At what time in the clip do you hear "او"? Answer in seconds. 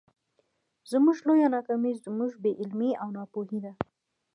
3.01-3.07